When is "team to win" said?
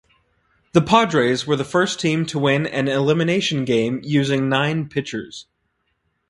1.99-2.65